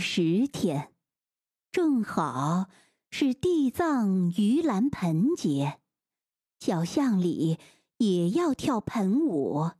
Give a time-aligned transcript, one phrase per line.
[0.00, 0.94] 十天，
[1.70, 2.70] 正好
[3.10, 5.78] 是地藏盂兰盆节，
[6.58, 7.58] 小巷里
[7.98, 9.72] 也要跳盆舞，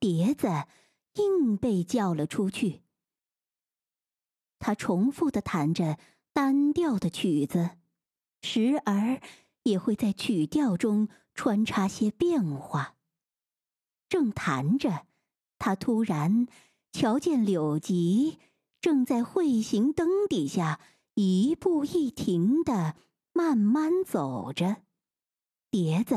[0.00, 0.48] 碟子
[1.16, 2.82] 硬被叫了出去。
[4.58, 5.98] 他重复的弹着
[6.32, 7.76] 单调的曲子，
[8.40, 9.20] 时而
[9.64, 12.96] 也会在曲调中穿插些变化。
[14.08, 15.06] 正弹着，
[15.58, 16.46] 他突然
[16.92, 18.38] 瞧见柳吉
[18.86, 20.80] 正在会行灯底下
[21.14, 22.94] 一步一停的
[23.32, 24.84] 慢慢走着，
[25.72, 26.14] 碟子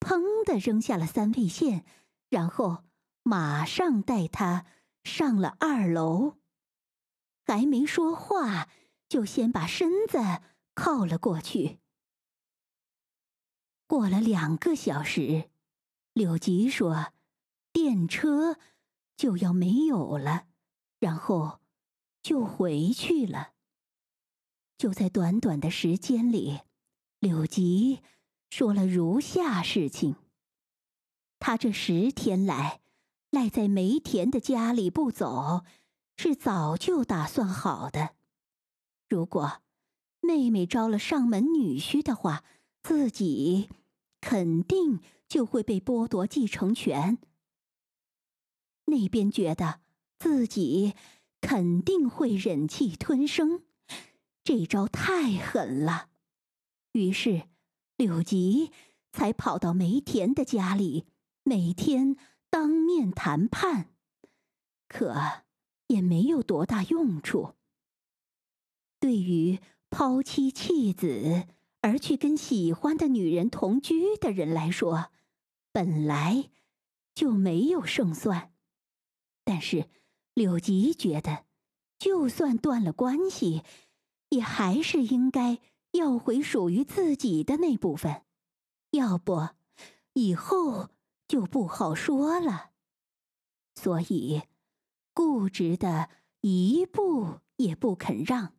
[0.00, 1.84] 砰的扔下了三味线，
[2.30, 2.82] 然后
[3.22, 4.64] 马上带他
[5.04, 6.38] 上了二楼。
[7.44, 8.70] 还没说话，
[9.06, 10.18] 就先把身子
[10.72, 11.78] 靠了过去。
[13.86, 15.50] 过了两个小时，
[16.14, 17.12] 柳吉说
[17.70, 18.56] ：“电车
[19.14, 20.46] 就要没有了，
[20.98, 21.60] 然后
[22.22, 23.52] 就回去了。”
[24.78, 26.60] 就在短短的时间里，
[27.18, 28.00] 柳吉
[28.50, 30.16] 说了如下事情：
[31.38, 32.80] 他这十天来
[33.30, 35.64] 赖在梅田的家里不走。
[36.20, 38.16] 是早就打算好的。
[39.08, 39.62] 如果
[40.20, 42.42] 妹妹招了上门女婿的话，
[42.82, 43.70] 自己
[44.20, 47.18] 肯定就会被剥夺继承权。
[48.86, 49.80] 那边觉得
[50.18, 50.96] 自己
[51.40, 53.62] 肯定会忍气吞声，
[54.44, 56.08] 这招太狠了。
[56.92, 57.48] 于是
[57.96, 58.72] 柳吉
[59.12, 61.06] 才跑到梅田的家里，
[61.44, 62.16] 每天
[62.50, 63.90] 当面谈判。
[64.88, 65.44] 可。
[65.88, 67.54] 也没有多大用处。
[69.00, 69.58] 对于
[69.88, 71.46] 抛妻弃子
[71.80, 75.10] 而去跟喜欢的女人同居的人来说，
[75.72, 76.50] 本来
[77.14, 78.52] 就没有胜算。
[79.44, 79.88] 但是
[80.38, 81.46] 柳吉觉得，
[81.98, 83.64] 就算断了关系，
[84.28, 85.58] 也还是应该
[85.90, 88.22] 要回属于自己的那部分，
[88.92, 89.48] 要不
[90.12, 90.90] 以后
[91.26, 92.70] 就不好说了。
[93.74, 94.42] 所以。
[95.12, 96.10] 固执的
[96.42, 98.54] 一步也不肯让，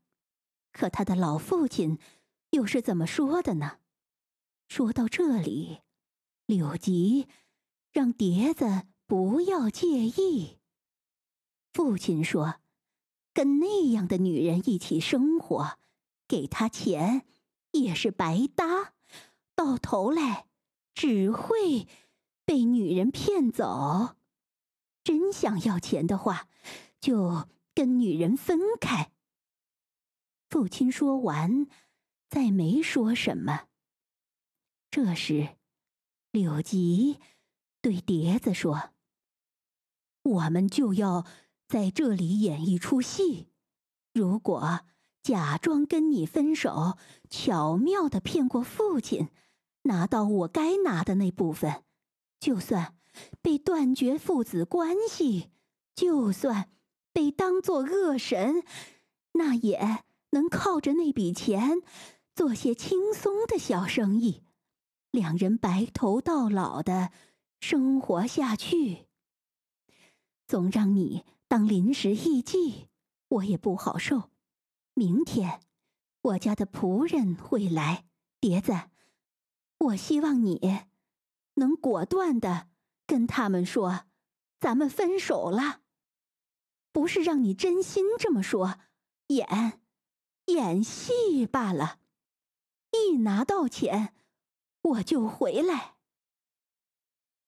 [0.73, 1.97] 可他的老父亲
[2.49, 3.77] 又是怎么说的呢？
[4.67, 5.79] 说到这里，
[6.45, 7.29] 柳吉
[7.93, 10.58] 让碟子不要介意。
[11.73, 12.55] 父亲说
[13.33, 15.77] ：“跟那样的女人一起生活，
[16.27, 17.25] 给他钱
[17.71, 18.93] 也是白搭，
[19.55, 20.47] 到头来
[20.93, 21.87] 只会
[22.45, 24.15] 被女人骗走。”
[25.03, 26.47] 真想要钱的话，
[26.99, 29.11] 就跟女人分开。
[30.49, 31.67] 父亲说完，
[32.29, 33.67] 再没说什么。
[34.91, 35.55] 这时，
[36.31, 37.19] 柳吉
[37.81, 38.91] 对碟子说
[40.21, 41.25] ：“我们就要
[41.69, 43.47] 在这里演一出戏。
[44.11, 44.81] 如果
[45.23, 46.97] 假装跟你分手，
[47.29, 49.29] 巧妙的骗过父亲，
[49.83, 51.85] 拿到我该拿的那部分，
[52.41, 52.95] 就算……”
[53.41, 55.49] 被断绝父子关系，
[55.93, 56.69] 就算
[57.11, 58.63] 被当作恶神，
[59.33, 61.81] 那也能靠着那笔钱
[62.33, 64.43] 做些轻松的小生意，
[65.11, 67.11] 两人白头到老的
[67.59, 69.07] 生活下去。
[70.47, 72.87] 总让你当临时艺妓，
[73.27, 74.29] 我也不好受。
[74.93, 75.61] 明天
[76.21, 78.05] 我家的仆人会来，
[78.39, 78.91] 碟子，
[79.79, 80.85] 我希望你
[81.55, 82.69] 能果断的。
[83.07, 84.05] 跟他们说，
[84.59, 85.81] 咱们分手了，
[86.91, 88.79] 不是让你真心这么说，
[89.29, 89.81] 演，
[90.45, 91.99] 演戏罢了。
[92.91, 94.13] 一拿到钱，
[94.81, 95.95] 我就回来。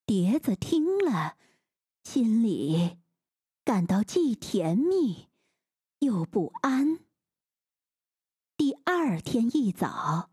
[0.04, 1.38] 碟子听了，
[2.02, 2.98] 心里
[3.64, 5.28] 感到既甜蜜
[6.00, 6.98] 又不安。
[8.56, 10.30] 第二天一早，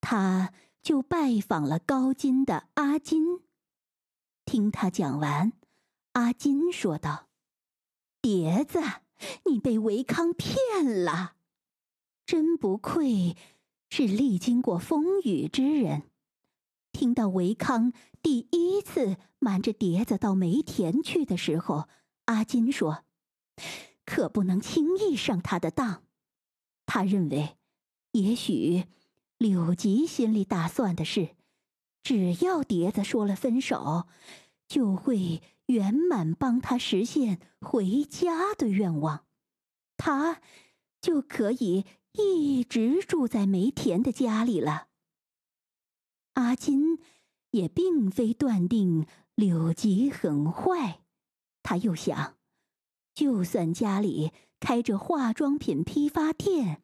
[0.00, 0.52] 他
[0.82, 3.40] 就拜访了高金的阿金。
[4.44, 5.52] 听他讲完，
[6.12, 7.28] 阿金说道
[8.20, 8.78] ：“碟子，
[9.46, 10.58] 你被维康骗
[11.04, 11.36] 了，
[12.26, 13.36] 真不愧
[13.88, 16.02] 是历经过风雨之人。”
[16.92, 17.92] 听到维康
[18.22, 21.88] 第一次瞒着碟子到梅田去的时候，
[22.26, 23.04] 阿金说
[24.06, 26.04] ：“可不能轻易上他的当。”
[26.86, 27.56] 他认为，
[28.12, 28.84] 也许
[29.38, 31.34] 柳吉心里打算的是。
[32.02, 34.06] 只要碟子说了分手，
[34.68, 39.24] 就会圆满帮他实现回家的愿望，
[39.96, 40.40] 他
[41.00, 44.86] 就可以一直住在梅田的家里了。
[46.34, 47.00] 阿金
[47.50, 51.00] 也并非断定柳吉很坏，
[51.66, 52.36] 他又想，
[53.12, 54.30] 就算家里
[54.60, 56.80] 开着化妆品批发店，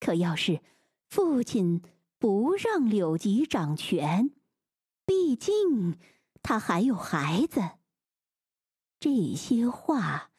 [0.00, 0.60] 可要是
[1.08, 1.80] 父亲
[2.18, 4.32] 不让柳吉掌权，
[5.06, 5.96] 毕竟
[6.42, 7.78] 他还有孩子。
[8.98, 10.32] 这些话，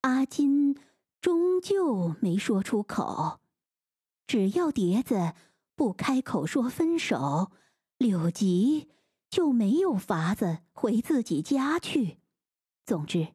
[0.00, 0.78] 阿金
[1.20, 3.40] 终究没说出口。
[4.26, 5.34] 只要碟子
[5.76, 7.52] 不开口说分手，
[7.98, 8.88] 柳吉
[9.28, 12.16] 就没有法子回自己家去。
[12.86, 13.33] 总之，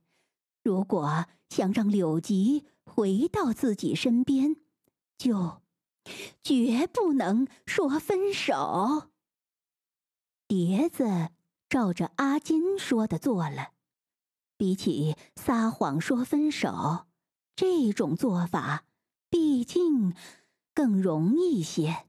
[0.69, 4.55] 如果想让柳吉回到自己身边，
[5.17, 5.63] 就
[6.43, 9.09] 绝不能说分手。
[10.47, 11.29] 碟子
[11.67, 13.71] 照着阿金说的做了。
[14.57, 17.07] 比起撒谎说分手，
[17.55, 18.85] 这种做法
[19.27, 20.13] 毕竟
[20.75, 22.05] 更容易些。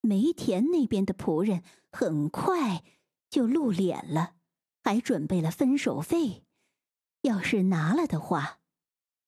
[0.00, 1.62] 梅田那边的仆人
[1.92, 2.82] 很快
[3.28, 4.36] 就露脸了，
[4.82, 6.46] 还准备了分手费。
[7.22, 8.60] 要是拿了的话，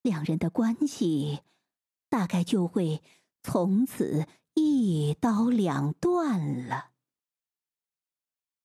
[0.03, 1.41] 两人的关系
[2.09, 3.03] 大概就会
[3.43, 6.91] 从此一刀两断了。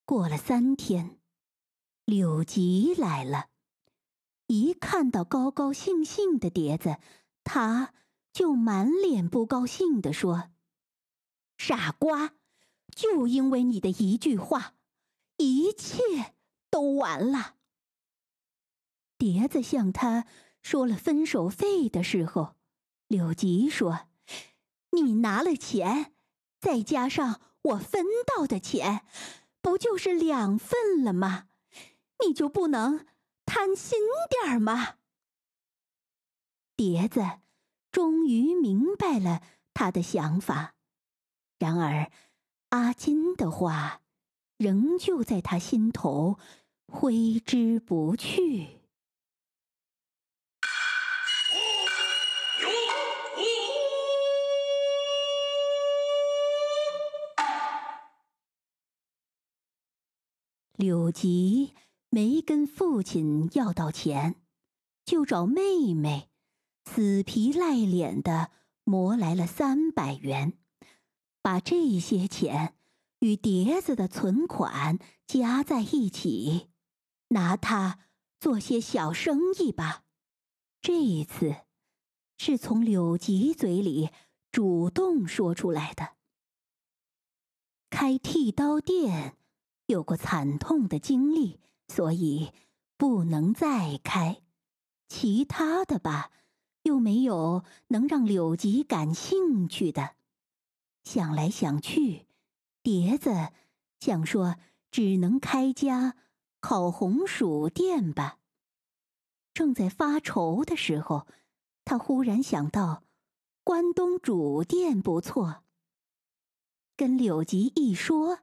[0.05, 1.19] 过了三天。
[2.05, 3.49] 柳吉来了，
[4.45, 6.99] 一看到高高兴兴的碟子，
[7.43, 7.93] 他
[8.31, 10.49] 就满脸不高兴地说
[11.59, 12.35] ：“傻瓜，
[12.95, 14.75] 就因为你的一句话，
[15.35, 16.35] 一切
[16.69, 17.55] 都完了。”
[19.17, 20.25] 碟子向他
[20.61, 22.55] 说了分手费的时候，
[23.07, 24.07] 柳吉说
[24.91, 26.13] ：“你拿了钱，
[26.59, 29.05] 再加上我分到的钱，
[29.61, 31.45] 不就是两份了吗？”
[32.25, 33.05] 你就不能
[33.45, 34.95] 贪心点儿吗？
[36.75, 37.23] 碟子
[37.91, 39.43] 终于明白了
[39.75, 40.73] 他的想法，
[41.59, 42.11] 然而
[42.69, 44.01] 阿金的话
[44.57, 46.39] 仍旧在他心头
[46.87, 48.76] 挥之不去。
[60.77, 61.73] 柳吉。
[62.09, 64.41] 没跟父亲要到钱，
[65.03, 66.29] 就找妹妹，
[66.85, 68.49] 死皮赖脸的
[68.85, 70.57] 磨来了三百元，
[71.41, 72.75] 把这些钱
[73.19, 76.69] 与碟子的存款加在一起，
[77.27, 77.99] 拿它
[78.39, 80.05] 做些小生意吧。
[80.81, 81.57] 这一次，
[82.37, 84.11] 是从柳吉嘴里
[84.49, 86.13] 主动说出来的。
[87.89, 89.37] 开剃刀店，
[89.87, 91.59] 有过惨痛的经历。
[91.89, 92.51] 所以
[92.97, 94.41] 不能再开，
[95.07, 96.31] 其他的吧，
[96.83, 100.15] 又没有能让柳吉感兴趣的。
[101.05, 102.25] 想来想去，
[102.83, 103.53] 碟子
[104.01, 104.57] 想说
[104.91, 106.17] 只能开家
[106.59, 108.39] 烤红薯店吧。
[109.53, 111.25] 正在发愁的时候，
[111.85, 113.03] 他忽然想到
[113.63, 115.63] 关东煮店不错。
[116.97, 118.39] 跟柳吉一说，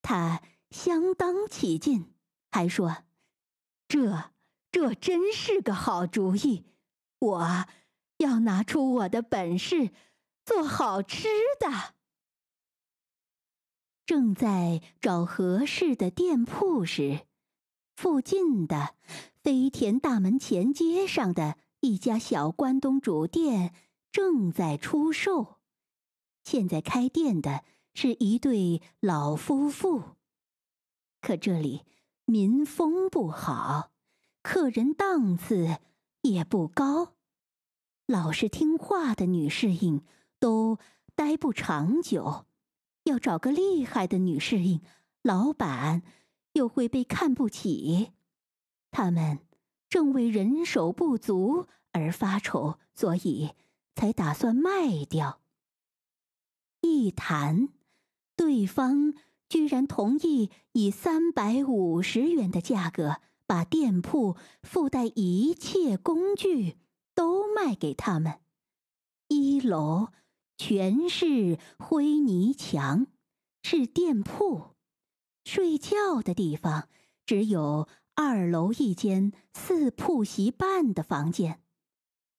[0.00, 2.12] 他相当起劲。
[2.50, 3.04] 还说
[3.88, 4.30] ：“这
[4.72, 6.64] 这真是个好主意，
[7.18, 7.66] 我
[8.16, 9.90] 要拿出我的本事
[10.44, 11.28] 做好吃
[11.60, 11.94] 的。”
[14.06, 17.26] 正在找合适的店铺时，
[17.94, 18.94] 附近的
[19.42, 23.74] 飞田大门前街上的一家小关东煮店
[24.10, 25.58] 正在出售。
[26.42, 30.16] 现在开店的是一对老夫妇，
[31.20, 31.82] 可这里。
[32.30, 33.90] 民风不好，
[34.42, 35.78] 客人档次
[36.20, 37.14] 也不高，
[38.04, 40.04] 老实听话的女侍应
[40.38, 40.78] 都
[41.14, 42.44] 待不长久，
[43.04, 44.82] 要找个厉害的女侍应，
[45.22, 46.02] 老板
[46.52, 48.12] 又会被看不起。
[48.90, 49.38] 他们
[49.88, 53.52] 正为人手不足而发愁，所以
[53.94, 55.40] 才打算卖掉。
[56.82, 57.70] 一谈，
[58.36, 59.14] 对方。
[59.48, 66.76] 居然同意以三百五十元的价格把店铺附带一切工具
[67.14, 68.40] 都卖给他们。
[69.28, 70.08] 一楼
[70.56, 73.06] 全是灰泥墙，
[73.62, 74.74] 是店铺；
[75.44, 76.88] 睡觉的地方
[77.24, 81.60] 只有二楼一间四铺席半的房间，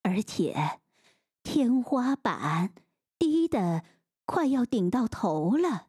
[0.04, 0.80] 而且
[1.42, 2.74] 天花板
[3.18, 3.84] 低的
[4.26, 5.89] 快要顶到头了。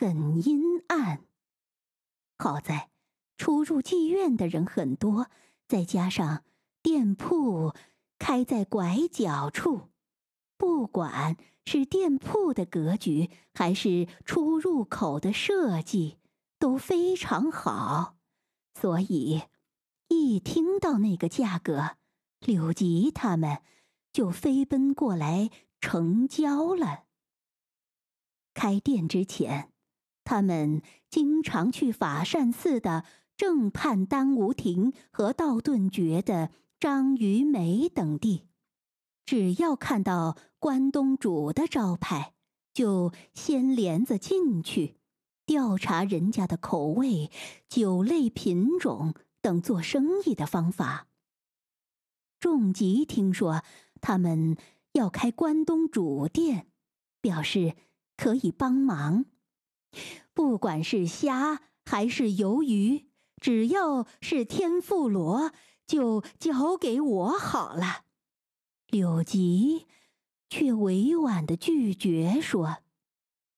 [0.00, 1.26] 很阴暗。
[2.38, 2.88] 好在
[3.36, 5.26] 出入妓院的人很多，
[5.68, 6.42] 再加上
[6.80, 7.74] 店铺
[8.18, 9.90] 开在拐角处，
[10.56, 16.16] 不管是店铺的格局还是出入口的设计
[16.58, 18.16] 都非常好，
[18.72, 19.42] 所以
[20.08, 21.98] 一听到那个价格，
[22.38, 23.60] 柳吉他们
[24.14, 27.04] 就飞奔过来成交了。
[28.54, 29.69] 开店之前，
[30.30, 33.04] 他们经常去法善寺的
[33.36, 38.46] 正判丹无亭和道顿觉的张于梅等地，
[39.26, 42.34] 只要看到关东煮的招牌，
[42.72, 44.94] 就掀帘子进去，
[45.44, 47.28] 调查人家的口味、
[47.68, 51.08] 酒类品种等做生意的方法。
[52.38, 53.64] 仲吉听说
[54.00, 54.56] 他们
[54.92, 56.68] 要开关东煮店，
[57.20, 57.74] 表示。
[58.20, 59.24] 可以帮忙，
[60.32, 63.08] 不管是虾还是鱿鱼，
[63.40, 65.52] 只要是天妇罗，
[65.86, 68.04] 就交给我好了。
[68.86, 69.86] 柳吉
[70.48, 72.78] 却委婉的拒绝说：“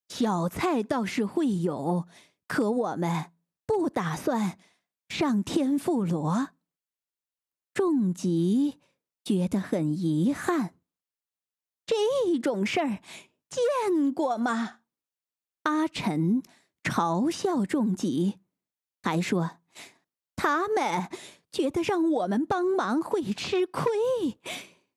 [0.08, 2.06] 小菜倒是会有，
[2.46, 3.32] 可我们
[3.64, 4.58] 不打算
[5.08, 6.50] 上天妇罗。”
[7.72, 8.80] 仲吉
[9.24, 10.74] 觉得很遗憾，
[11.86, 13.02] 这种事儿。
[13.48, 14.81] 见过吗？
[15.62, 16.42] 阿晨
[16.82, 18.38] 嘲笑仲吉，
[19.02, 19.58] 还说
[20.34, 21.08] 他们
[21.50, 24.40] 觉得让我们帮忙会吃亏，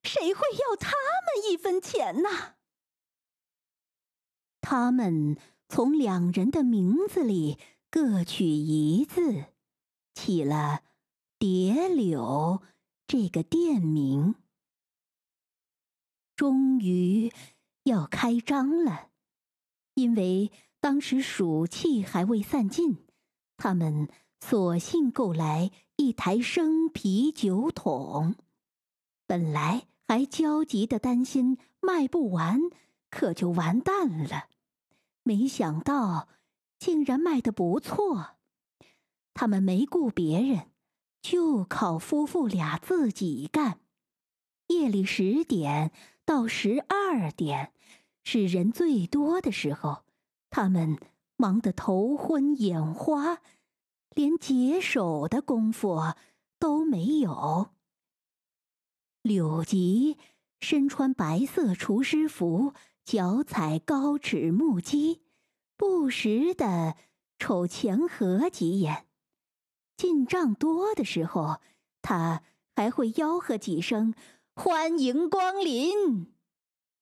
[0.01, 2.55] 谁会要他们一分钱呢？
[4.61, 5.37] 他们
[5.69, 9.45] 从两人的名字里各取一字，
[10.13, 10.83] 起了
[11.37, 12.61] “蝶柳”
[13.05, 14.35] 这个店名。
[16.35, 17.31] 终于。
[17.85, 19.11] 要开张了，
[19.95, 23.05] 因为当时暑气还未散尽，
[23.57, 24.07] 他们
[24.39, 28.35] 索性购来一台生啤酒桶。
[29.25, 32.61] 本来还焦急的担心卖不完，
[33.09, 34.49] 可就完蛋了。
[35.23, 36.27] 没想到
[36.77, 38.35] 竟然卖得不错，
[39.33, 40.69] 他们没雇别人，
[41.21, 43.79] 就靠夫妇俩自己干。
[44.67, 45.91] 夜里十点
[46.25, 47.71] 到十二点。
[48.25, 50.03] 是人最多的时候，
[50.49, 50.97] 他们
[51.37, 53.37] 忙得头昏眼花，
[54.09, 56.15] 连解手的功夫
[56.57, 57.69] 都没有。
[59.21, 60.17] 柳吉
[60.59, 62.73] 身穿白色厨师服，
[63.05, 65.21] 脚踩高尺木屐，
[65.77, 66.97] 不时的
[67.37, 69.05] 瞅钱盒几眼。
[69.95, 71.61] 进账多的时候，
[72.01, 72.41] 他
[72.75, 74.15] 还会吆喝几声
[74.55, 76.33] “欢迎光临”。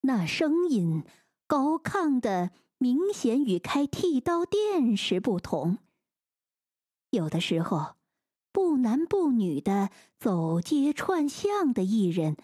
[0.06, 1.06] 那声音
[1.48, 5.78] 高亢的，明显与开剃刀店时不同。
[7.10, 7.96] 有的时候，
[8.52, 12.36] 不男不女的走街串巷的艺人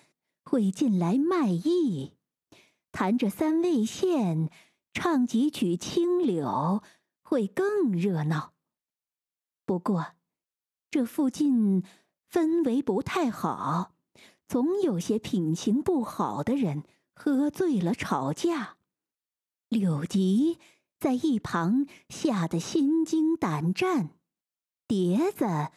[0.46, 2.14] 会进来卖艺，
[2.94, 4.50] 弹着三味线，
[4.94, 6.82] 唱几曲清柳，
[7.22, 8.54] 会更热闹。
[9.66, 10.14] 不过，
[10.90, 11.84] 这附近
[12.32, 13.92] 氛围不太好，
[14.48, 16.84] 总有些品行不好的人。
[17.22, 18.78] 喝醉了吵架，
[19.68, 20.58] 柳吉
[20.98, 24.12] 在一旁吓得心惊胆战。
[24.88, 25.68] 碟子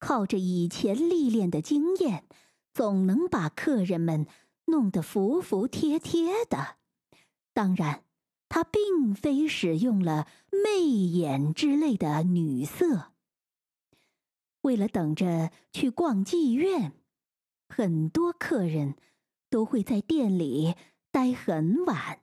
[0.00, 2.24] 靠着以前历练的经验，
[2.74, 4.26] 总能把客人们
[4.64, 6.78] 弄得服服帖帖的。
[7.52, 8.02] 当然，
[8.48, 13.12] 他并非使用了媚眼之类的女色。
[14.62, 16.92] 为了等着去逛妓院，
[17.68, 18.96] 很多客人。
[19.50, 20.74] 都会在店里
[21.10, 22.20] 待很晚，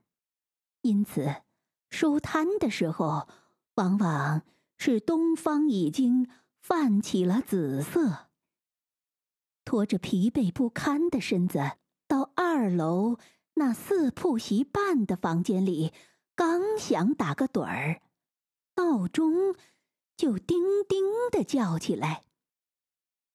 [0.82, 1.44] 因此
[1.90, 3.28] 收摊的时候，
[3.76, 4.44] 往往
[4.78, 6.30] 是东方已经
[6.62, 8.28] 泛起了紫色。
[9.64, 11.72] 拖着疲惫不堪的身子
[12.08, 13.18] 到二楼
[13.56, 15.92] 那四铺席半的房间里，
[16.36, 18.02] 刚想打个盹儿，
[18.76, 19.56] 闹钟
[20.16, 22.24] 就叮叮的叫起来。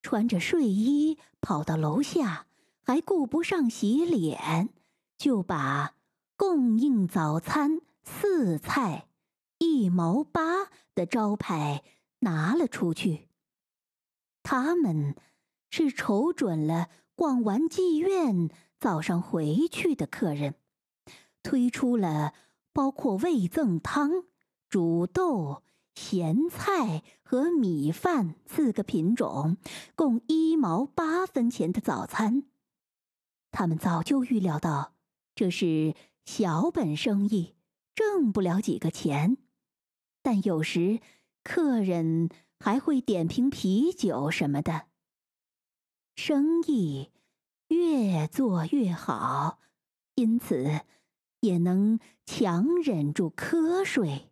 [0.02, 2.46] 穿着睡衣跑到楼下。
[2.82, 4.70] 还顾不上洗脸，
[5.16, 5.94] 就把
[6.36, 9.08] 供应早餐四菜
[9.58, 11.82] 一毛八的招牌
[12.20, 13.28] 拿了出去。
[14.42, 15.14] 他们
[15.70, 20.54] 是瞅准了逛完妓院早上回去的客人，
[21.42, 22.32] 推出了
[22.72, 24.24] 包括味噌汤、
[24.68, 25.62] 煮豆、
[25.94, 29.58] 咸菜和米饭四个品种，
[29.94, 32.44] 共一毛八分钱的早餐。
[33.50, 34.94] 他们早就预料到，
[35.34, 37.54] 这是小本生意，
[37.94, 39.36] 挣不了几个钱。
[40.22, 41.00] 但有时
[41.42, 42.28] 客人
[42.58, 44.86] 还会点瓶啤酒什么的。
[46.14, 47.10] 生意
[47.68, 49.60] 越做越好，
[50.14, 50.82] 因此
[51.40, 54.29] 也能强忍住瞌睡。